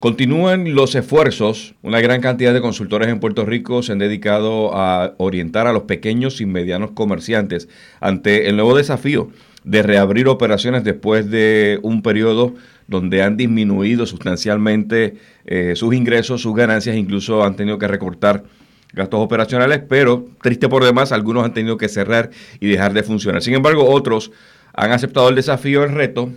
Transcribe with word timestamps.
Continúan 0.00 0.76
los 0.76 0.94
esfuerzos. 0.94 1.74
Una 1.82 2.00
gran 2.00 2.20
cantidad 2.20 2.54
de 2.54 2.60
consultores 2.60 3.08
en 3.08 3.18
Puerto 3.18 3.44
Rico 3.44 3.82
se 3.82 3.90
han 3.90 3.98
dedicado 3.98 4.76
a 4.76 5.14
orientar 5.18 5.66
a 5.66 5.72
los 5.72 5.82
pequeños 5.82 6.40
y 6.40 6.46
medianos 6.46 6.92
comerciantes 6.92 7.68
ante 7.98 8.48
el 8.48 8.54
nuevo 8.54 8.76
desafío 8.76 9.30
de 9.64 9.82
reabrir 9.82 10.28
operaciones 10.28 10.84
después 10.84 11.28
de 11.32 11.80
un 11.82 12.02
periodo 12.02 12.54
donde 12.86 13.24
han 13.24 13.36
disminuido 13.36 14.06
sustancialmente 14.06 15.16
eh, 15.46 15.74
sus 15.74 15.92
ingresos, 15.92 16.42
sus 16.42 16.54
ganancias, 16.54 16.94
incluso 16.94 17.42
han 17.42 17.56
tenido 17.56 17.76
que 17.78 17.88
recortar 17.88 18.44
gastos 18.92 19.18
operacionales, 19.18 19.80
pero 19.88 20.26
triste 20.40 20.68
por 20.68 20.84
demás, 20.84 21.10
algunos 21.10 21.44
han 21.44 21.54
tenido 21.54 21.76
que 21.76 21.88
cerrar 21.88 22.30
y 22.60 22.68
dejar 22.68 22.92
de 22.92 23.02
funcionar. 23.02 23.42
Sin 23.42 23.54
embargo, 23.54 23.84
otros 23.84 24.30
han 24.74 24.92
aceptado 24.92 25.28
el 25.28 25.34
desafío, 25.34 25.82
el 25.82 25.90
reto, 25.90 26.30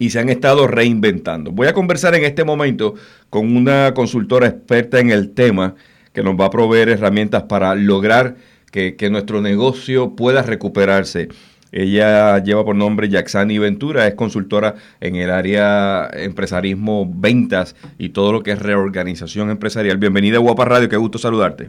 y 0.00 0.10
se 0.10 0.18
han 0.18 0.30
estado 0.30 0.66
reinventando. 0.66 1.52
Voy 1.52 1.68
a 1.68 1.74
conversar 1.74 2.14
en 2.14 2.24
este 2.24 2.42
momento 2.42 2.94
con 3.28 3.54
una 3.54 3.92
consultora 3.92 4.46
experta 4.46 4.98
en 4.98 5.10
el 5.10 5.34
tema 5.34 5.74
que 6.14 6.22
nos 6.22 6.40
va 6.40 6.46
a 6.46 6.50
proveer 6.50 6.88
herramientas 6.88 7.44
para 7.44 7.74
lograr 7.74 8.36
que, 8.72 8.96
nuestro 9.10 9.42
negocio 9.42 10.16
pueda 10.16 10.40
recuperarse. 10.40 11.28
Ella 11.70 12.42
lleva 12.42 12.64
por 12.64 12.74
nombre 12.74 13.10
Yaxani 13.10 13.58
Ventura, 13.58 14.06
es 14.06 14.14
consultora 14.14 14.74
en 15.00 15.16
el 15.16 15.30
área 15.30 16.08
empresarismo, 16.14 17.06
ventas 17.06 17.76
y 17.98 18.08
todo 18.08 18.32
lo 18.32 18.42
que 18.42 18.52
es 18.52 18.58
reorganización 18.58 19.50
empresarial. 19.50 19.98
Bienvenida 19.98 20.38
a 20.38 20.40
Guapa 20.40 20.64
Radio, 20.64 20.88
qué 20.88 20.96
gusto 20.96 21.18
saludarte. 21.18 21.68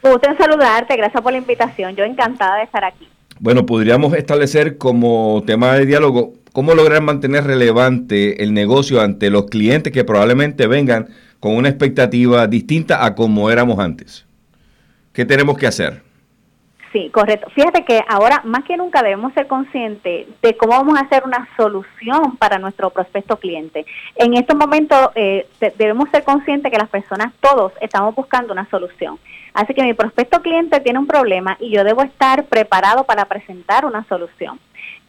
Gusto 0.00 0.30
en 0.30 0.38
saludarte, 0.38 0.96
gracias 0.96 1.20
por 1.20 1.32
la 1.32 1.38
invitación, 1.38 1.96
yo 1.96 2.04
encantada 2.04 2.58
de 2.58 2.62
estar 2.64 2.84
aquí. 2.84 3.08
Bueno, 3.40 3.66
podríamos 3.66 4.14
establecer 4.14 4.78
como 4.78 5.42
tema 5.44 5.72
de 5.72 5.86
diálogo 5.86 6.34
cómo 6.52 6.74
lograr 6.74 7.02
mantener 7.02 7.44
relevante 7.44 8.42
el 8.42 8.54
negocio 8.54 9.00
ante 9.00 9.30
los 9.30 9.46
clientes 9.46 9.92
que 9.92 10.04
probablemente 10.04 10.66
vengan 10.66 11.08
con 11.40 11.56
una 11.56 11.68
expectativa 11.68 12.46
distinta 12.46 13.04
a 13.04 13.14
como 13.14 13.50
éramos 13.50 13.78
antes. 13.78 14.26
¿Qué 15.12 15.24
tenemos 15.24 15.58
que 15.58 15.66
hacer? 15.66 16.02
Sí, 16.92 17.10
correcto. 17.10 17.48
Fíjate 17.54 17.86
que 17.86 18.04
ahora 18.06 18.42
más 18.44 18.64
que 18.64 18.76
nunca 18.76 19.02
debemos 19.02 19.32
ser 19.32 19.46
conscientes 19.46 20.26
de 20.42 20.56
cómo 20.58 20.72
vamos 20.72 20.98
a 20.98 21.04
hacer 21.04 21.22
una 21.24 21.48
solución 21.56 22.36
para 22.36 22.58
nuestro 22.58 22.90
prospecto 22.90 23.38
cliente. 23.38 23.86
En 24.16 24.34
estos 24.34 24.56
momentos 24.56 25.10
eh, 25.14 25.48
debemos 25.78 26.10
ser 26.10 26.22
conscientes 26.22 26.70
que 26.70 26.76
las 26.76 26.90
personas, 26.90 27.32
todos, 27.40 27.72
estamos 27.80 28.14
buscando 28.14 28.52
una 28.52 28.68
solución. 28.68 29.18
Así 29.54 29.72
que 29.72 29.82
mi 29.82 29.94
prospecto 29.94 30.42
cliente 30.42 30.80
tiene 30.80 30.98
un 30.98 31.06
problema 31.06 31.56
y 31.60 31.70
yo 31.70 31.82
debo 31.82 32.02
estar 32.02 32.44
preparado 32.44 33.04
para 33.04 33.24
presentar 33.24 33.86
una 33.86 34.04
solución 34.04 34.60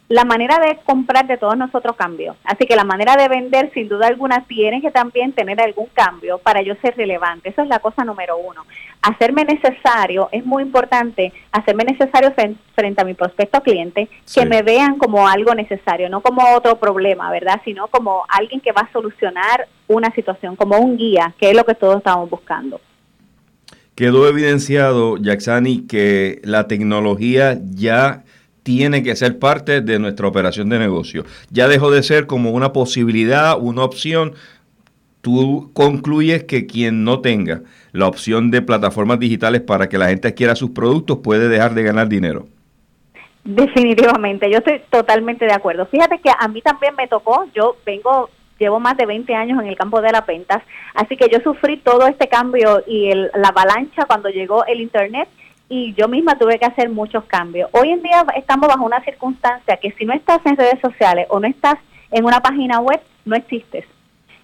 la 0.08 0.24
manera 0.24 0.58
de 0.58 0.78
comprar 0.84 1.26
de 1.26 1.38
todos 1.38 1.56
nosotros 1.56 1.96
cambió. 1.96 2.36
Así 2.44 2.66
que 2.66 2.76
la 2.76 2.84
manera 2.84 3.16
de 3.16 3.26
vender, 3.28 3.70
sin 3.72 3.88
duda 3.88 4.06
alguna, 4.06 4.44
tiene 4.46 4.82
que 4.82 4.90
también 4.90 5.32
tener 5.32 5.60
algún 5.60 5.86
cambio 5.94 6.38
para 6.38 6.60
yo 6.62 6.74
ser 6.82 6.94
relevante. 6.96 7.48
Esa 7.48 7.62
es 7.62 7.68
la 7.68 7.78
cosa 7.78 8.04
número 8.04 8.36
uno. 8.36 8.64
Hacerme 9.00 9.44
necesario, 9.44 10.28
es 10.30 10.44
muy 10.44 10.62
importante, 10.62 11.32
hacerme 11.52 11.84
necesario 11.84 12.34
frente 12.74 13.00
a 13.00 13.04
mi 13.04 13.14
prospecto 13.14 13.62
cliente, 13.62 14.08
que 14.34 14.44
me 14.44 14.62
vean 14.62 14.98
como 14.98 15.26
algo 15.26 15.54
necesario, 15.54 16.10
no 16.10 16.20
como 16.20 16.54
otro 16.54 16.76
problema, 16.78 17.30
¿verdad? 17.30 17.60
Sino 17.64 17.88
como 17.88 18.24
alguien 18.28 18.60
que 18.60 18.72
va 18.72 18.82
a 18.82 18.92
solucionar 18.92 19.66
una 19.88 20.10
situación, 20.14 20.54
como 20.56 20.78
un 20.78 20.98
guía, 20.98 21.34
que 21.38 21.50
es 21.50 21.56
lo 21.56 21.64
que 21.64 21.74
todos 21.74 21.98
estamos 21.98 22.28
buscando. 22.28 22.80
Quedó 23.94 24.28
evidenciado, 24.28 25.16
Yaxani, 25.18 25.86
que 25.86 26.40
la 26.42 26.66
tecnología 26.66 27.58
ya 27.62 28.23
tiene 28.64 29.02
que 29.02 29.14
ser 29.14 29.38
parte 29.38 29.82
de 29.82 29.98
nuestra 30.00 30.26
operación 30.26 30.68
de 30.70 30.80
negocio. 30.80 31.24
Ya 31.50 31.68
dejó 31.68 31.92
de 31.92 32.02
ser 32.02 32.26
como 32.26 32.50
una 32.50 32.72
posibilidad, 32.72 33.56
una 33.60 33.84
opción. 33.84 34.34
Tú 35.20 35.70
concluyes 35.74 36.44
que 36.44 36.66
quien 36.66 37.04
no 37.04 37.20
tenga 37.20 37.62
la 37.92 38.08
opción 38.08 38.50
de 38.50 38.62
plataformas 38.62 39.20
digitales 39.20 39.60
para 39.60 39.88
que 39.88 39.98
la 39.98 40.08
gente 40.08 40.28
adquiera 40.28 40.56
sus 40.56 40.70
productos 40.70 41.18
puede 41.22 41.48
dejar 41.48 41.74
de 41.74 41.82
ganar 41.84 42.08
dinero. 42.08 42.46
Definitivamente, 43.44 44.50
yo 44.50 44.58
estoy 44.58 44.80
totalmente 44.90 45.44
de 45.44 45.52
acuerdo. 45.52 45.86
Fíjate 45.86 46.18
que 46.18 46.30
a 46.36 46.48
mí 46.48 46.62
también 46.62 46.94
me 46.96 47.06
tocó, 47.06 47.46
yo 47.54 47.76
vengo, 47.84 48.30
llevo 48.58 48.80
más 48.80 48.96
de 48.96 49.04
20 49.04 49.34
años 49.34 49.62
en 49.62 49.68
el 49.68 49.76
campo 49.76 50.00
de 50.00 50.10
las 50.10 50.26
ventas, 50.26 50.62
así 50.94 51.18
que 51.18 51.28
yo 51.30 51.38
sufrí 51.40 51.76
todo 51.76 52.06
este 52.06 52.28
cambio 52.28 52.82
y 52.86 53.12
la 53.12 53.48
avalancha 53.48 54.06
cuando 54.06 54.30
llegó 54.30 54.64
el 54.64 54.80
Internet 54.80 55.28
y 55.68 55.94
yo 55.94 56.08
misma 56.08 56.38
tuve 56.38 56.58
que 56.58 56.66
hacer 56.66 56.88
muchos 56.90 57.24
cambios. 57.24 57.68
Hoy 57.72 57.90
en 57.90 58.02
día 58.02 58.24
estamos 58.36 58.68
bajo 58.68 58.84
una 58.84 59.02
circunstancia 59.02 59.76
que 59.78 59.92
si 59.92 60.04
no 60.04 60.12
estás 60.12 60.40
en 60.44 60.56
redes 60.56 60.80
sociales 60.80 61.26
o 61.30 61.40
no 61.40 61.46
estás 61.46 61.76
en 62.10 62.24
una 62.24 62.40
página 62.40 62.80
web, 62.80 63.00
no 63.24 63.34
existes. 63.36 63.84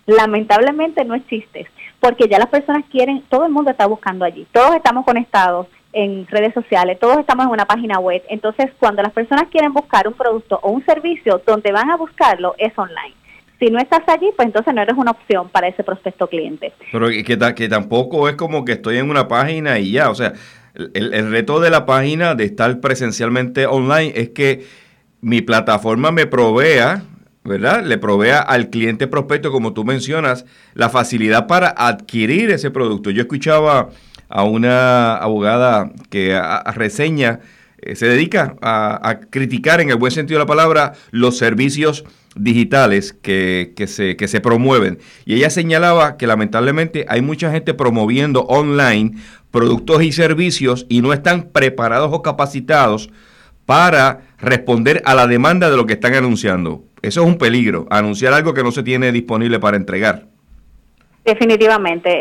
Lamentablemente 0.07 1.05
no 1.05 1.15
existes, 1.15 1.69
porque 2.01 2.27
ya 2.27 2.39
las 2.39 2.49
personas 2.49 2.85
quieren, 2.91 3.23
todo 3.29 3.47
el 3.47 3.53
mundo 3.53 3.71
está 3.71 3.87
buscando 3.87 4.25
allí, 4.25 4.47
todos 4.51 4.75
estamos 4.75 5.05
conectados 5.05 5.69
en 5.93 6.27
redes 6.27 6.55
sociales, 6.55 6.99
todos 6.99 7.19
estamos 7.19 7.47
en 7.47 7.53
una 7.53 7.67
página 7.67 7.99
web, 7.99 8.23
entonces 8.29 8.71
cuando 8.79 9.03
las 9.03 9.13
personas 9.13 9.45
quieren 9.51 9.73
buscar 9.73 10.09
un 10.09 10.15
producto 10.15 10.59
o 10.63 10.71
un 10.71 10.85
servicio, 10.85 11.43
donde 11.47 11.71
van 11.71 11.91
a 11.91 11.97
buscarlo 11.97 12.55
es 12.59 12.77
online. 12.77 13.15
Si 13.61 13.67
no 13.67 13.79
estás 13.79 14.01
allí, 14.07 14.31
pues 14.35 14.47
entonces 14.47 14.73
no 14.73 14.81
eres 14.81 14.97
una 14.97 15.11
opción 15.11 15.51
para 15.51 15.69
ese 15.69 15.85
prospecto 15.85 16.27
cliente. 16.29 16.73
Pero 16.91 17.09
que, 17.09 17.55
que 17.55 17.69
tampoco 17.69 18.27
es 18.27 18.35
como 18.35 18.65
que 18.65 18.73
estoy 18.73 18.97
en 18.97 19.11
una 19.11 19.29
página 19.29 19.79
y 19.79 19.93
ya, 19.93 20.09
o 20.09 20.15
sea, 20.15 20.33
el, 20.75 21.31
reto 21.31 21.61
de 21.61 21.71
la 21.71 21.87
página 21.87 22.35
de 22.35 22.45
estar 22.45 22.81
presencialmente 22.81 23.67
online 23.67 24.13
es 24.17 24.31
que 24.31 24.67
mi 25.21 25.43
plataforma 25.43 26.13
me 26.13 26.27
provea, 26.27 27.05
¿verdad? 27.45 27.85
Le 27.85 27.99
provea 27.99 28.41
al 28.41 28.71
cliente 28.71 29.07
prospecto, 29.07 29.51
como 29.51 29.73
tú 29.73 29.85
mencionas, 29.85 30.47
la 30.75 30.89
facilidad 30.89 31.47
para 31.47 31.69
adquirir 31.69 32.51
ese 32.51 32.71
producto. 32.71 33.11
Yo 33.11 33.23
escuchaba 33.23 33.91
a 34.29 34.45
una 34.45 35.17
abogada 35.17 35.91
que 36.09 36.41
reseña, 36.75 37.41
eh, 37.79 37.97
se 37.97 38.07
dedica 38.07 38.57
a, 38.63 39.21
criticar 39.31 39.81
en 39.81 39.91
el 39.91 39.97
buen 39.97 40.13
sentido 40.13 40.39
de 40.39 40.45
la 40.45 40.49
palabra 40.49 40.93
los 41.11 41.37
servicios 41.37 42.05
digitales 42.37 43.13
que, 43.13 43.73
que, 43.77 43.87
se, 43.87 44.17
que 44.17 44.29
se 44.29 44.41
promueven. 44.41 44.99
Y 45.25 45.35
ella 45.35 45.51
señalaba 45.51 46.17
que 46.17 46.27
lamentablemente 46.27 47.05
hay 47.09 47.23
mucha 47.23 47.51
gente 47.51 47.75
promoviendo 47.75 48.43
online 48.43 49.13
productos 49.51 50.03
y 50.03 50.13
servicios 50.13 50.87
y 50.89 51.03
no 51.03 51.13
están 51.13 51.51
preparados 51.51 52.11
o 52.13 52.23
capacitados 52.23 53.11
para 53.67 54.23
responder 54.39 55.03
a 55.05 55.15
la 55.15 55.27
demanda 55.27 55.71
de 55.71 55.77
lo 55.77 55.87
que 55.87 55.95
están 55.95 56.15
anunciando. 56.15 56.83
Eso 57.03 57.23
es 57.23 57.27
un 57.27 57.39
peligro, 57.39 57.87
anunciar 57.91 58.33
algo 58.33 58.53
que 58.53 58.63
no 58.63 58.73
se 58.73 58.83
tiene 58.83 59.13
disponible 59.13 59.59
para 59.59 59.77
entregar. 59.77 60.27
Definitivamente, 61.25 62.21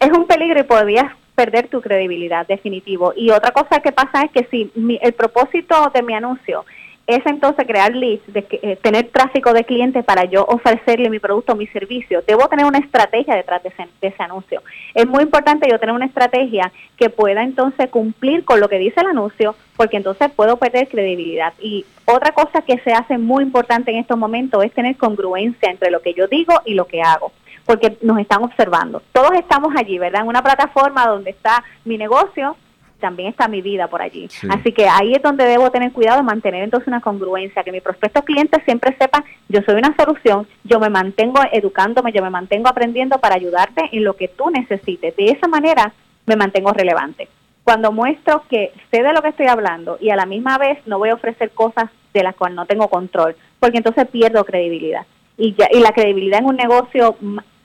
es, 0.00 0.10
un 0.10 0.26
peligro 0.26 0.60
y 0.60 0.64
podrías 0.64 1.12
perder 1.34 1.68
tu 1.68 1.80
credibilidad, 1.80 2.46
definitivo. 2.46 3.12
Y 3.14 3.30
otra 3.30 3.50
cosa 3.50 3.80
que 3.80 3.92
pasa 3.92 4.22
es 4.22 4.30
que 4.30 4.48
si 4.50 4.70
el 5.02 5.12
propósito 5.12 5.90
de 5.94 6.02
mi 6.02 6.14
anuncio 6.14 6.64
es 7.06 7.24
entonces 7.24 7.66
crear 7.66 7.94
leads, 7.94 8.22
de 8.32 8.44
eh, 8.50 8.76
tener 8.82 9.08
tráfico 9.10 9.52
de 9.52 9.64
clientes 9.64 10.04
para 10.04 10.24
yo 10.24 10.44
ofrecerle 10.44 11.08
mi 11.08 11.20
producto 11.20 11.52
o 11.52 11.56
mi 11.56 11.66
servicio. 11.68 12.22
Debo 12.26 12.48
tener 12.48 12.66
una 12.66 12.78
estrategia 12.78 13.36
detrás 13.36 13.62
de 13.62 13.72
ese, 14.00 14.22
anuncio. 14.22 14.62
Es 14.92 15.06
muy 15.06 15.22
importante 15.22 15.68
yo 15.70 15.78
tener 15.78 15.94
una 15.94 16.06
estrategia 16.06 16.72
que 16.96 17.08
pueda 17.08 17.44
entonces 17.44 17.90
cumplir 17.90 18.44
con 18.44 18.58
lo 18.58 18.68
que 18.68 18.78
dice 18.78 19.00
el 19.00 19.06
anuncio, 19.06 19.54
porque 19.76 19.98
entonces 19.98 20.30
puedo 20.34 20.56
perder 20.56 20.88
credibilidad. 20.88 21.52
Y 21.60 21.84
otra 22.06 22.32
cosa 22.32 22.62
que 22.62 22.78
se 22.80 22.92
hace 22.92 23.18
muy 23.18 23.44
importante 23.44 23.92
en 23.92 23.98
estos 23.98 24.18
momentos 24.18 24.64
es 24.64 24.72
tener 24.72 24.96
congruencia 24.96 25.70
entre 25.70 25.90
lo 25.90 26.02
que 26.02 26.12
yo 26.12 26.26
digo 26.26 26.54
y 26.64 26.74
lo 26.74 26.86
que 26.86 27.02
hago 27.02 27.32
porque 27.66 27.98
nos 28.00 28.20
están 28.20 28.44
observando. 28.44 29.02
Todos 29.12 29.32
estamos 29.32 29.74
allí, 29.76 29.98
¿verdad? 29.98 30.22
En 30.22 30.28
una 30.28 30.40
plataforma 30.40 31.04
donde 31.04 31.30
está 31.30 31.64
mi 31.84 31.98
negocio, 31.98 32.56
también 33.00 33.30
está 33.30 33.48
mi 33.48 33.62
vida 33.62 33.88
por 33.88 34.02
allí. 34.02 34.28
Así 34.48 34.72
que 34.72 34.88
ahí 34.88 35.12
es 35.12 35.22
donde 35.22 35.44
debo 35.44 35.70
tener 35.70 35.92
cuidado 35.92 36.22
mantener 36.22 36.62
entonces 36.62 36.88
una 36.88 37.00
congruencia, 37.00 37.62
que 37.62 37.72
mi 37.72 37.80
prospecto 37.80 38.22
cliente 38.22 38.62
siempre 38.64 38.96
sepa, 38.98 39.24
yo 39.48 39.60
soy 39.62 39.76
una 39.76 39.94
solución, 39.96 40.46
yo 40.64 40.80
me 40.80 40.90
mantengo 40.90 41.40
educándome, 41.52 42.12
yo 42.12 42.22
me 42.22 42.30
mantengo 42.30 42.68
aprendiendo 42.68 43.18
para 43.18 43.36
ayudarte 43.36 43.88
en 43.92 44.04
lo 44.04 44.14
que 44.14 44.28
tú 44.28 44.50
necesites. 44.50 45.14
De 45.16 45.26
esa 45.26 45.48
manera 45.48 45.92
me 46.26 46.36
mantengo 46.36 46.72
relevante. 46.72 47.28
Cuando 47.64 47.92
muestro 47.92 48.44
que 48.48 48.72
sé 48.90 49.02
de 49.02 49.12
lo 49.12 49.22
que 49.22 49.28
estoy 49.28 49.46
hablando 49.46 49.98
y 50.00 50.10
a 50.10 50.16
la 50.16 50.26
misma 50.26 50.56
vez 50.58 50.78
no 50.86 50.98
voy 50.98 51.10
a 51.10 51.14
ofrecer 51.14 51.50
cosas 51.50 51.90
de 52.14 52.22
las 52.22 52.34
cuales 52.34 52.56
no 52.56 52.66
tengo 52.66 52.88
control, 52.88 53.36
porque 53.58 53.78
entonces 53.78 54.06
pierdo 54.08 54.44
credibilidad. 54.44 55.04
Y, 55.36 55.54
ya, 55.54 55.68
y 55.70 55.80
la 55.80 55.92
credibilidad 55.92 56.40
en 56.40 56.46
un 56.46 56.56
negocio, 56.56 57.16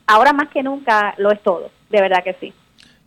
ahora 0.08 0.34
más 0.34 0.50
que 0.50 0.64
nunca, 0.64 1.14
lo 1.18 1.32
es 1.32 1.42
todo, 1.42 1.70
de 1.90 2.02
verdad 2.02 2.24
que 2.24 2.34
sí. 2.34 2.54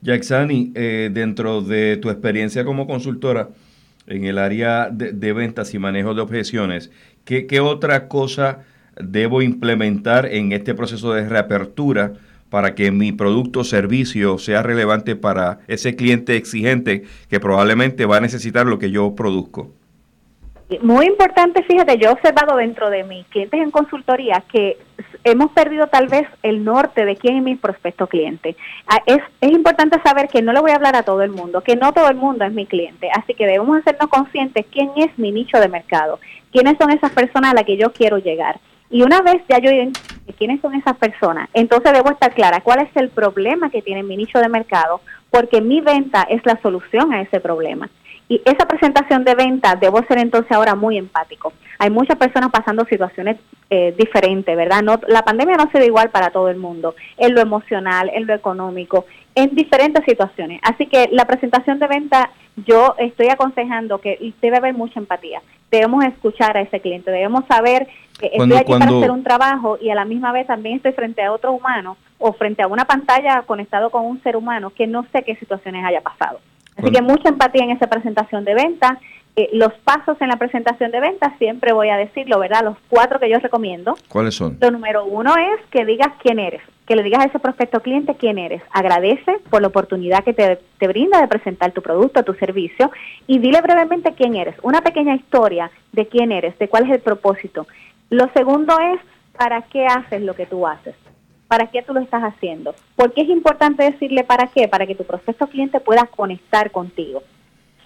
Yaxani, 0.05 0.71
eh, 0.75 1.09
dentro 1.11 1.63
de 1.63 1.97
tu 1.97 2.11
experiencia 2.11 2.65
como 2.65 2.87
consultora 2.87 3.49
en 4.07 4.25
el 4.25 4.37
área 4.37 4.91
de, 4.91 5.33
ventas 5.33 5.73
y 5.73 5.79
manejo 5.79 6.13
de 6.13 6.21
objeciones, 6.21 6.93
¿qué, 7.25 7.61
otra 7.61 8.07
cosa 8.07 8.65
debo 9.01 9.41
implementar 9.41 10.27
en 10.27 10.53
este 10.53 10.75
proceso 10.75 11.15
de 11.15 11.27
reapertura 11.27 12.13
para 12.51 12.75
que 12.75 12.91
mi 12.91 13.13
producto 13.13 13.61
o 13.61 13.65
servicio 13.65 14.37
sea 14.37 14.63
relevante 14.63 15.17
para 15.17 15.61
ese 15.69 15.97
cliente 15.97 16.37
exigente 16.37 17.05
que 17.31 17.41
probablemente 17.41 18.05
va 18.05 18.19
a 18.19 18.21
necesitar 18.21 18.67
lo 18.67 18.79
que 18.79 18.91
yo 18.91 19.15
produzco? 19.15 19.71
Muy 20.83 21.07
importante, 21.07 21.63
fíjate, 21.63 21.97
yo 21.97 22.11
he 22.11 22.13
observado 22.13 22.59
dentro 22.59 22.91
de 22.91 23.05
mis 23.05 23.27
clientes 23.29 23.59
en 23.59 23.71
consultoría 23.71 24.45
que 24.53 24.77
hemos 25.25 25.51
perdido 25.53 25.87
tal 25.87 26.09
vez 26.09 26.29
el 26.43 26.65
norte 26.65 27.05
de 27.05 27.17
quién 27.17 27.39
es 27.39 27.43
mi 27.43 27.57
prospecto 27.57 28.07
cliente. 28.07 28.57
Ah, 28.87 29.01
es, 29.07 29.21
importante 29.41 30.01
saber 30.03 30.29
que 30.29 30.43
no 30.43 30.53
le 30.53 30.61
voy 30.61 30.71
a 30.71 30.77
hablar 30.77 30.95
a 30.95 31.03
todo 31.03 31.23
el 31.23 31.31
mundo, 31.31 31.63
que 31.63 31.77
no 31.77 31.93
todo 31.93 32.09
el 32.09 32.17
mundo 32.17 32.45
es 32.45 32.53
mi 32.53 32.67
cliente, 32.67 33.09
así 33.15 33.35
que 33.35 33.47
debemos 33.47 33.79
hacernos 33.79 34.09
conscientes 34.09 34.67
quién 34.71 34.91
es 34.97 35.19
mi 35.19 35.33
nicho 35.33 35.59
de 35.59 35.69
mercado, 35.69 36.21
quiénes 36.53 36.77
son 36.79 36.91
esas 36.91 37.13
personas 37.13 37.53
a 37.53 37.55
las 37.55 37.65
que 37.65 37.77
yo 37.77 37.93
quiero 37.93 38.19
llegar. 38.19 38.61
Y 38.91 39.03
una 39.03 39.23
vez 39.23 39.43
ya 39.49 39.59
yo 39.59 39.71
identifique 39.71 40.35
quiénes 40.35 40.61
son 40.61 40.75
esas 40.75 40.97
personas, 40.97 41.49
entonces 41.55 41.93
debo 41.93 42.11
estar 42.11 42.35
clara 42.35 42.61
cuál 42.61 42.81
es 42.81 42.97
el 42.97 43.09
problema 43.09 43.71
que 43.71 43.83
tiene 43.83 44.03
mi 44.03 44.17
nicho 44.17 44.39
de 44.39 44.49
mercado, 44.49 45.01
porque 45.31 45.61
mi 45.61 45.81
venta 45.81 46.27
es 46.29 46.45
la 46.45 46.61
solución 46.61 47.13
a 47.13 47.23
ese 47.23 47.41
problema. 47.41 47.89
Y 48.29 48.41
esa 48.45 48.67
presentación 48.67 49.25
de 49.25 49.35
venta 49.35 49.77
debo 49.77 50.03
ser 50.05 50.19
entonces 50.19 50.51
ahora 50.53 50.75
muy 50.75 50.97
empático. 50.97 51.53
Hay 51.79 51.91
muchas 51.91 52.17
personas 52.17 52.51
pasando 52.51 52.85
situaciones 52.87 53.37
eh, 53.69 53.95
diferentes, 53.99 54.57
¿verdad? 54.57 54.83
No, 54.83 54.99
la 55.09 55.23
pandemia 55.23 55.57
no 55.57 55.71
se 55.71 55.79
ve 55.79 55.87
igual 55.87 56.11
para 56.11 56.31
todo 56.31 56.49
el 56.49 56.57
mundo, 56.57 56.95
en 57.19 57.35
lo 57.35 57.41
emocional, 57.41 58.11
en 58.15 58.27
lo 58.27 58.35
económico, 58.35 59.05
en 59.35 59.55
diferentes 59.55 60.05
situaciones. 60.07 60.61
Así 60.63 60.87
que 60.87 61.09
la 61.13 61.27
presentación 61.27 61.79
de 61.79 61.87
venta 61.87 62.31
yo 62.57 62.95
estoy 62.99 63.29
aconsejando 63.29 64.01
que 64.01 64.33
debe 64.41 64.57
haber 64.57 64.75
mucha 64.75 65.01
empatía. 65.01 65.43
Debemos 65.71 66.05
escuchar 66.05 66.57
a 66.57 66.61
ese 66.61 66.81
cliente, 66.81 67.11
debemos 67.11 67.45
saber 67.47 67.89
que 68.19 68.27
estoy 68.33 68.55
aquí 68.55 68.73
para 68.73 68.97
hacer 68.97 69.11
un 69.11 69.25
trabajo 69.25 69.77
y 69.81 69.91
a 69.91 69.95
la 69.95 70.05
misma 70.05 70.33
vez 70.33 70.47
también 70.47 70.77
estoy 70.77 70.93
frente 70.93 71.23
a 71.23 71.33
otro 71.33 71.53
humano 71.53 71.97
o 72.19 72.33
frente 72.33 72.63
a 72.63 72.69
una 72.69 72.85
pantalla 72.85 73.43
conectado 73.43 73.91
con 73.91 74.07
un 74.07 74.23
ser 74.23 74.37
humano 74.37 74.71
que 74.71 74.87
no 74.87 75.05
sé 75.13 75.25
qué 75.25 75.35
situaciones 75.37 75.85
haya 75.85 76.01
pasado. 76.01 76.39
Así 76.77 76.91
que 76.91 77.03
mucha 77.03 77.29
empatía 77.29 77.65
en 77.65 77.71
esa 77.71 77.87
presentación 77.87 78.45
de 78.45 78.55
venta. 78.55 78.99
Eh, 79.37 79.51
los 79.53 79.73
pasos 79.85 80.17
en 80.21 80.29
la 80.29 80.37
presentación 80.37 80.93
de 80.93 81.01
venta, 81.01 81.35
siempre 81.39 81.73
voy 81.73 81.89
a 81.89 81.97
decirlo, 81.97 82.39
¿verdad? 82.39 82.63
Los 82.63 82.77
cuatro 82.89 83.19
que 83.19 83.29
yo 83.29 83.39
recomiendo. 83.39 83.97
¿Cuáles 84.09 84.37
son? 84.37 84.59
Lo 84.61 84.71
número 84.71 85.05
uno 85.05 85.35
es 85.37 85.61
que 85.71 85.85
digas 85.85 86.13
quién 86.23 86.39
eres, 86.39 86.63
que 86.87 86.95
le 86.95 87.03
digas 87.03 87.25
a 87.25 87.29
ese 87.29 87.41
prospecto 87.41 87.81
cliente 87.81 88.15
quién 88.15 88.39
eres. 88.39 88.63
Agradece 88.71 89.41
por 89.51 89.61
la 89.61 89.69
oportunidad 89.69 90.23
que 90.23 90.35
te, 90.35 90.61
te 90.79 90.87
brinda 90.87 91.21
de 91.21 91.27
presentar 91.27 91.73
tu 91.73 91.83
producto, 91.83 92.23
tu 92.23 92.35
servicio 92.35 92.93
y 93.27 93.41
dile 93.41 93.61
brevemente 93.61 94.15
quién 94.15 94.37
eres. 94.37 94.55
Una 94.63 94.83
pequeña 94.83 95.17
historia 95.17 95.71
de 95.93 96.07
quién 96.07 96.31
eres, 96.31 96.57
de 96.59 96.69
cuál 96.69 96.85
es 96.85 96.93
el 96.93 97.01
propósito. 97.01 97.67
Lo 98.11 98.31
segundo 98.35 98.79
es 98.79 99.01
para 99.37 99.63
qué 99.63 99.85
haces 99.87 100.23
lo 100.23 100.35
que 100.35 100.47
tú 100.47 100.65
haces 100.65 100.95
para 101.49 101.69
qué 101.69 101.83
tú 101.83 101.95
lo 101.95 102.01
estás 102.01 102.23
haciendo. 102.23 102.75
¿Por 102.97 103.13
qué 103.13 103.23
es 103.23 103.29
importante 103.29 103.85
decirle 103.85 104.25
para 104.25 104.49
qué? 104.49 104.69
Para 104.69 104.87
que 104.87 104.95
tu 104.95 105.05
proceso 105.05 105.47
cliente 105.47 105.81
pueda 105.81 106.07
conectar 106.07 106.71
contigo. 106.71 107.23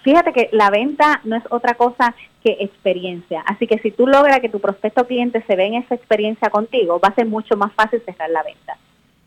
Fíjate 0.03 0.31
que 0.31 0.49
la 0.53 0.69
venta 0.69 1.21
no 1.25 1.35
es 1.35 1.43
otra 1.49 1.73
cosa 1.73 2.15
que 2.43 2.57
experiencia. 2.61 3.41
Así 3.45 3.67
que 3.67 3.79
si 3.79 3.91
tú 3.91 4.07
logras 4.07 4.39
que 4.39 4.49
tu 4.49 4.59
prospecto 4.59 5.05
cliente 5.05 5.43
se 5.45 5.55
ve 5.55 5.65
en 5.65 5.75
esa 5.75 5.95
experiencia 5.95 6.49
contigo, 6.49 6.99
va 6.99 7.09
a 7.09 7.15
ser 7.15 7.25
mucho 7.25 7.57
más 7.57 7.73
fácil 7.73 8.01
cerrar 8.05 8.29
la 8.29 8.43
venta. 8.43 8.77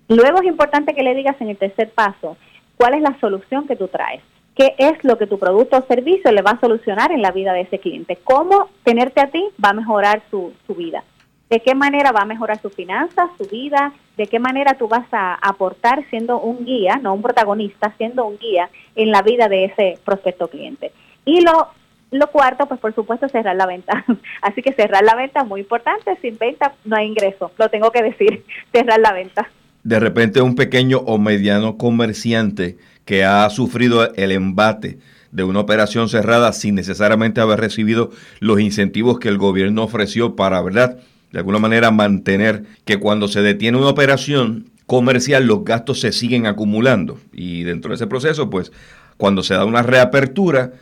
Luego 0.08 0.40
es 0.40 0.46
importante 0.46 0.94
que 0.94 1.02
le 1.02 1.14
digas 1.14 1.36
en 1.40 1.50
el 1.50 1.58
tercer 1.58 1.90
paso 1.90 2.36
cuál 2.76 2.94
es 2.94 3.02
la 3.02 3.18
solución 3.20 3.66
que 3.66 3.76
tú 3.76 3.88
traes. 3.88 4.22
¿Qué 4.54 4.74
es 4.76 5.02
lo 5.02 5.16
que 5.16 5.26
tu 5.26 5.38
producto 5.38 5.78
o 5.78 5.86
servicio 5.86 6.30
le 6.30 6.42
va 6.42 6.52
a 6.52 6.60
solucionar 6.60 7.10
en 7.12 7.22
la 7.22 7.30
vida 7.30 7.54
de 7.54 7.62
ese 7.62 7.78
cliente? 7.78 8.18
¿Cómo 8.22 8.68
tenerte 8.84 9.20
a 9.20 9.30
ti 9.30 9.42
va 9.62 9.70
a 9.70 9.74
mejorar 9.74 10.22
su, 10.30 10.52
su 10.66 10.74
vida? 10.74 11.04
De 11.52 11.60
qué 11.60 11.74
manera 11.74 12.12
va 12.12 12.22
a 12.22 12.24
mejorar 12.24 12.62
sus 12.62 12.74
finanzas, 12.74 13.28
su 13.36 13.44
vida, 13.44 13.92
de 14.16 14.26
qué 14.26 14.38
manera 14.38 14.72
tú 14.72 14.88
vas 14.88 15.04
a 15.12 15.34
aportar 15.34 16.02
siendo 16.08 16.40
un 16.40 16.64
guía, 16.64 16.98
no 17.02 17.12
un 17.12 17.20
protagonista, 17.20 17.92
siendo 17.98 18.24
un 18.24 18.38
guía 18.38 18.70
en 18.96 19.10
la 19.10 19.20
vida 19.20 19.48
de 19.48 19.66
ese 19.66 19.98
prospecto 20.02 20.48
cliente. 20.48 20.92
Y 21.26 21.42
lo, 21.42 21.68
lo 22.10 22.28
cuarto, 22.28 22.64
pues 22.64 22.80
por 22.80 22.94
supuesto, 22.94 23.28
cerrar 23.28 23.54
la 23.54 23.66
venta. 23.66 24.02
Así 24.40 24.62
que 24.62 24.72
cerrar 24.72 25.04
la 25.04 25.14
venta 25.14 25.42
es 25.42 25.46
muy 25.46 25.60
importante, 25.60 26.16
sin 26.22 26.38
venta 26.38 26.72
no 26.86 26.96
hay 26.96 27.08
ingreso, 27.08 27.52
lo 27.58 27.68
tengo 27.68 27.90
que 27.90 28.02
decir, 28.02 28.46
cerrar 28.72 29.00
la 29.00 29.12
venta. 29.12 29.46
De 29.82 30.00
repente 30.00 30.40
un 30.40 30.54
pequeño 30.54 31.00
o 31.00 31.18
mediano 31.18 31.76
comerciante 31.76 32.78
que 33.04 33.24
ha 33.24 33.50
sufrido 33.50 34.10
el 34.14 34.32
embate 34.32 35.00
de 35.32 35.44
una 35.44 35.60
operación 35.60 36.08
cerrada 36.08 36.54
sin 36.54 36.76
necesariamente 36.76 37.42
haber 37.42 37.60
recibido 37.60 38.10
los 38.40 38.58
incentivos 38.58 39.18
que 39.18 39.28
el 39.28 39.36
gobierno 39.36 39.82
ofreció 39.82 40.34
para, 40.34 40.62
¿verdad?, 40.62 40.98
de 41.32 41.38
alguna 41.38 41.58
manera 41.58 41.90
mantener 41.90 42.64
que 42.84 42.98
cuando 42.98 43.28
se 43.28 43.42
detiene 43.42 43.78
una 43.78 43.88
operación 43.88 44.70
comercial 44.86 45.46
los 45.46 45.64
gastos 45.64 46.00
se 46.00 46.12
siguen 46.12 46.46
acumulando. 46.46 47.18
Y 47.32 47.64
dentro 47.64 47.90
de 47.90 47.96
ese 47.96 48.06
proceso 48.06 48.50
pues 48.50 48.72
cuando 49.16 49.42
se 49.42 49.54
da 49.54 49.64
una 49.64 49.82
reapertura 49.82 50.72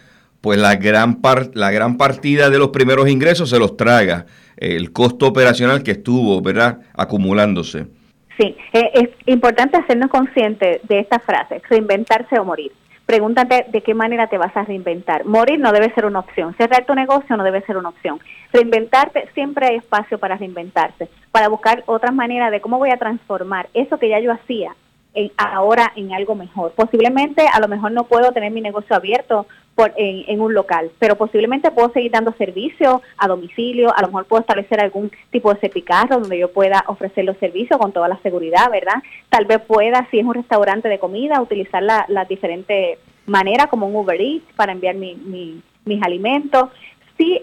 pues 0.40 0.58
la 0.58 0.76
gran, 0.76 1.20
la 1.54 1.70
gran 1.70 1.96
partida 1.96 2.50
de 2.50 2.58
los 2.58 2.68
primeros 2.70 3.08
ingresos 3.08 3.50
se 3.50 3.58
los 3.58 3.76
traga 3.76 4.26
el 4.56 4.92
costo 4.92 5.26
operacional 5.26 5.82
que 5.82 5.92
estuvo 5.92 6.40
verdad 6.40 6.80
acumulándose. 6.94 7.86
Sí, 8.38 8.56
eh, 8.72 8.90
es 8.94 9.08
importante 9.26 9.76
hacernos 9.76 10.10
conscientes 10.10 10.80
de 10.88 11.00
esta 11.00 11.18
frase, 11.18 11.60
reinventarse 11.68 12.38
o 12.38 12.44
morir 12.44 12.72
pregúntate 13.10 13.66
de 13.72 13.82
qué 13.82 13.92
manera 13.92 14.28
te 14.28 14.38
vas 14.38 14.56
a 14.56 14.62
reinventar. 14.62 15.24
Morir 15.24 15.58
no 15.58 15.72
debe 15.72 15.92
ser 15.94 16.06
una 16.06 16.20
opción, 16.20 16.54
cerrar 16.56 16.86
tu 16.86 16.94
negocio 16.94 17.36
no 17.36 17.42
debe 17.42 17.60
ser 17.62 17.76
una 17.76 17.88
opción. 17.88 18.20
Reinventarte, 18.52 19.28
siempre 19.34 19.66
hay 19.66 19.76
espacio 19.78 20.16
para 20.18 20.36
reinventarse, 20.36 21.08
para 21.32 21.48
buscar 21.48 21.82
otras 21.86 22.14
maneras 22.14 22.52
de 22.52 22.60
cómo 22.60 22.78
voy 22.78 22.90
a 22.90 22.98
transformar 22.98 23.68
eso 23.74 23.98
que 23.98 24.10
ya 24.10 24.20
yo 24.20 24.30
hacía 24.30 24.76
en, 25.14 25.30
ahora 25.36 25.92
en 25.96 26.12
algo 26.12 26.34
mejor. 26.34 26.72
Posiblemente 26.72 27.44
a 27.52 27.60
lo 27.60 27.68
mejor 27.68 27.92
no 27.92 28.04
puedo 28.04 28.32
tener 28.32 28.52
mi 28.52 28.60
negocio 28.60 28.94
abierto 28.94 29.46
por, 29.74 29.92
en, 29.96 30.40
un 30.40 30.52
local, 30.52 30.90
pero 30.98 31.16
posiblemente 31.16 31.70
puedo 31.70 31.92
seguir 31.92 32.10
dando 32.10 32.32
servicio 32.32 33.02
a 33.16 33.28
domicilio, 33.28 33.94
a 33.96 34.02
lo 34.02 34.08
mejor 34.08 34.26
puedo 34.26 34.40
establecer 34.40 34.80
algún 34.80 35.10
tipo 35.30 35.52
de 35.52 35.60
cepicarro 35.60 36.20
donde 36.20 36.38
yo 36.38 36.52
pueda 36.52 36.84
ofrecer 36.86 37.24
los 37.24 37.36
servicios 37.38 37.78
con 37.78 37.92
toda 37.92 38.08
la 38.08 38.18
seguridad, 38.18 38.70
¿verdad? 38.70 39.02
Tal 39.28 39.46
vez 39.46 39.60
pueda, 39.60 40.06
si 40.10 40.18
es 40.18 40.24
un 40.24 40.34
restaurante 40.34 40.88
de 40.88 40.98
comida, 40.98 41.40
utilizar 41.40 41.82
las 41.82 42.08
la 42.08 42.24
diferentes 42.24 42.98
maneras 43.26 43.68
como 43.68 43.86
un 43.86 43.94
Uber 43.94 44.20
Eats 44.20 44.52
para 44.54 44.72
enviar 44.72 44.96
mi, 44.96 45.14
mis 45.84 46.02
alimentos 46.02 46.70
sí, 47.20 47.42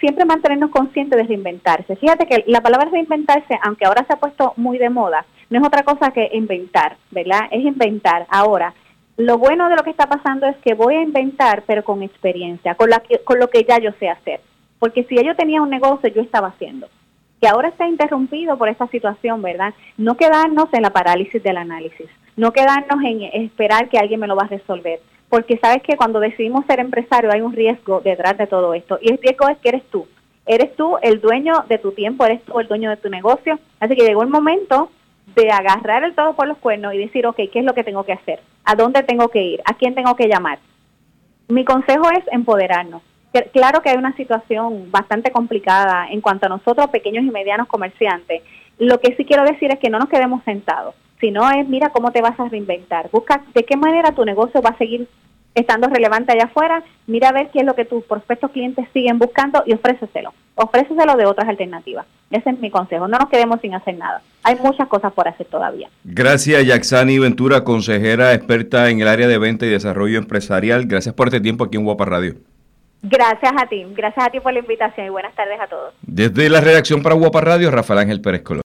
siempre 0.00 0.24
mantenernos 0.26 0.70
conscientes 0.70 1.16
de 1.16 1.24
reinventarse. 1.24 1.96
Fíjate 1.96 2.26
que 2.26 2.44
la 2.46 2.60
palabra 2.60 2.90
reinventarse, 2.90 3.58
aunque 3.62 3.86
ahora 3.86 4.04
se 4.06 4.12
ha 4.12 4.20
puesto 4.20 4.52
muy 4.56 4.76
de 4.76 4.90
moda, 4.90 5.24
no 5.48 5.60
es 5.60 5.66
otra 5.66 5.82
cosa 5.82 6.10
que 6.10 6.30
inventar, 6.32 6.96
¿verdad? 7.10 7.40
Es 7.50 7.64
inventar. 7.64 8.26
Ahora, 8.28 8.74
lo 9.16 9.38
bueno 9.38 9.68
de 9.68 9.76
lo 9.76 9.82
que 9.82 9.90
está 9.90 10.06
pasando 10.06 10.46
es 10.46 10.56
que 10.58 10.74
voy 10.74 10.96
a 10.96 11.02
inventar, 11.02 11.62
pero 11.66 11.84
con 11.84 12.02
experiencia, 12.02 12.74
con, 12.74 12.90
la 12.90 13.02
con 13.24 13.38
lo 13.38 13.48
que 13.48 13.64
ya 13.64 13.78
yo 13.78 13.92
sé 13.98 14.08
hacer. 14.08 14.40
Porque 14.78 15.04
si 15.04 15.16
yo 15.24 15.34
tenía 15.36 15.62
un 15.62 15.70
negocio, 15.70 16.10
yo 16.10 16.20
estaba 16.20 16.48
haciendo. 16.48 16.88
Que 17.40 17.48
ahora 17.48 17.68
está 17.68 17.86
interrumpido 17.86 18.58
por 18.58 18.68
esta 18.68 18.86
situación, 18.88 19.40
¿verdad? 19.40 19.72
No 19.96 20.16
quedarnos 20.16 20.66
en 20.72 20.82
la 20.82 20.90
parálisis 20.90 21.42
del 21.42 21.56
análisis, 21.56 22.06
no 22.36 22.52
quedarnos 22.52 23.02
en 23.04 23.22
esperar 23.44 23.88
que 23.88 23.98
alguien 23.98 24.20
me 24.20 24.26
lo 24.26 24.36
va 24.36 24.44
a 24.44 24.48
resolver. 24.48 25.00
Porque 25.28 25.58
sabes 25.58 25.82
que 25.82 25.96
cuando 25.96 26.20
decidimos 26.20 26.64
ser 26.66 26.80
empresario 26.80 27.32
hay 27.32 27.40
un 27.40 27.52
riesgo 27.52 28.00
detrás 28.00 28.38
de 28.38 28.46
todo 28.46 28.74
esto. 28.74 28.98
Y 29.00 29.10
el 29.10 29.18
riesgo 29.18 29.48
es 29.48 29.58
que 29.58 29.70
eres 29.70 29.84
tú. 29.90 30.06
Eres 30.46 30.76
tú 30.76 30.96
el 31.02 31.20
dueño 31.20 31.64
de 31.68 31.78
tu 31.78 31.92
tiempo, 31.92 32.24
eres 32.24 32.42
tú 32.44 32.60
el 32.60 32.68
dueño 32.68 32.90
de 32.90 32.98
tu 32.98 33.08
negocio. 33.08 33.58
Así 33.80 33.96
que 33.96 34.04
llegó 34.04 34.22
el 34.22 34.28
momento 34.28 34.90
de 35.34 35.50
agarrar 35.50 36.04
el 36.04 36.14
todo 36.14 36.34
por 36.34 36.46
los 36.46 36.58
cuernos 36.58 36.94
y 36.94 36.98
decir, 36.98 37.26
ok, 37.26 37.36
¿qué 37.50 37.60
es 37.60 37.64
lo 37.64 37.74
que 37.74 37.82
tengo 37.82 38.04
que 38.04 38.12
hacer? 38.12 38.40
¿A 38.64 38.74
dónde 38.74 39.02
tengo 39.02 39.28
que 39.28 39.42
ir? 39.42 39.62
¿A 39.64 39.74
quién 39.74 39.94
tengo 39.94 40.14
que 40.16 40.28
llamar? 40.28 40.58
Mi 41.48 41.64
consejo 41.64 42.10
es 42.10 42.24
empoderarnos. 42.30 43.02
Claro 43.52 43.82
que 43.82 43.90
hay 43.90 43.96
una 43.96 44.14
situación 44.14 44.92
bastante 44.92 45.32
complicada 45.32 46.06
en 46.08 46.20
cuanto 46.20 46.46
a 46.46 46.50
nosotros, 46.50 46.86
pequeños 46.90 47.24
y 47.24 47.30
medianos 47.30 47.66
comerciantes. 47.66 48.42
Lo 48.78 49.00
que 49.00 49.16
sí 49.16 49.24
quiero 49.24 49.44
decir 49.44 49.72
es 49.72 49.78
que 49.80 49.90
no 49.90 49.98
nos 49.98 50.08
quedemos 50.08 50.44
sentados, 50.44 50.94
sino 51.24 51.50
es, 51.50 51.66
mira 51.66 51.88
cómo 51.88 52.12
te 52.12 52.20
vas 52.20 52.38
a 52.38 52.48
reinventar. 52.50 53.08
Busca 53.10 53.42
de 53.54 53.62
qué 53.62 53.78
manera 53.78 54.12
tu 54.12 54.26
negocio 54.26 54.60
va 54.60 54.70
a 54.70 54.76
seguir 54.76 55.08
estando 55.54 55.88
relevante 55.88 56.32
allá 56.32 56.44
afuera, 56.44 56.82
mira 57.06 57.30
a 57.30 57.32
ver 57.32 57.48
qué 57.50 57.60
es 57.60 57.64
lo 57.64 57.74
que 57.74 57.86
tus 57.86 58.04
prospectos 58.04 58.50
clientes 58.50 58.86
siguen 58.92 59.18
buscando 59.18 59.62
y 59.64 59.72
ofréceselo. 59.72 60.34
Ofréceselo 60.56 61.16
de 61.16 61.24
otras 61.24 61.48
alternativas. 61.48 62.04
Ese 62.30 62.50
es 62.50 62.58
mi 62.58 62.70
consejo. 62.70 63.08
No 63.08 63.16
nos 63.18 63.30
quedemos 63.30 63.58
sin 63.62 63.74
hacer 63.74 63.96
nada. 63.96 64.20
Hay 64.42 64.56
muchas 64.56 64.86
cosas 64.88 65.14
por 65.14 65.26
hacer 65.26 65.46
todavía. 65.46 65.88
Gracias, 66.04 66.66
Yaxani 66.66 67.18
Ventura, 67.18 67.64
consejera 67.64 68.34
experta 68.34 68.90
en 68.90 69.00
el 69.00 69.08
área 69.08 69.26
de 69.26 69.38
venta 69.38 69.64
y 69.64 69.70
desarrollo 69.70 70.18
empresarial. 70.18 70.84
Gracias 70.84 71.14
por 71.14 71.28
este 71.28 71.40
tiempo 71.40 71.64
aquí 71.64 71.78
en 71.78 71.84
Guapa 71.84 72.04
Radio. 72.04 72.34
Gracias 73.02 73.52
a 73.56 73.66
ti. 73.66 73.86
Gracias 73.94 74.26
a 74.26 74.30
ti 74.30 74.40
por 74.40 74.52
la 74.52 74.58
invitación 74.58 75.06
y 75.06 75.10
buenas 75.10 75.34
tardes 75.34 75.58
a 75.60 75.68
todos. 75.68 75.94
Desde 76.02 76.50
la 76.50 76.60
redacción 76.60 77.02
para 77.02 77.14
Guapa 77.14 77.40
Radio, 77.40 77.70
Rafael 77.70 78.00
Ángel 78.00 78.20
Pérez 78.20 78.42
Colón. 78.42 78.62